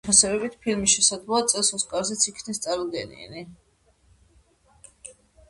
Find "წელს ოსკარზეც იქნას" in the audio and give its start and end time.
1.51-2.61